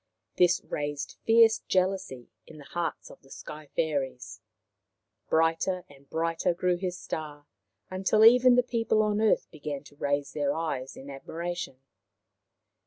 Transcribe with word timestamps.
This 0.39 0.61
raised 0.63 1.17
fierce 1.25 1.59
jealousy 1.67 2.31
in 2.47 2.57
the 2.57 2.63
hearts 2.63 3.11
of 3.11 3.21
the 3.21 3.29
Sky 3.29 3.67
fairies. 3.75 4.41
Brighter 5.29 5.85
and 5.89 6.09
brighter 6.09 6.55
grew 6.55 6.77
his 6.77 6.97
star, 6.97 7.45
until 7.91 8.25
even 8.25 8.55
the 8.55 8.63
people 8.63 9.03
on 9.03 9.17
the 9.17 9.25
earth 9.25 9.45
began 9.51 9.83
to 9.83 9.95
raise 9.97 10.33
their 10.33 10.55
eyes 10.55 10.95
in 10.97 11.11
admiration. 11.11 11.81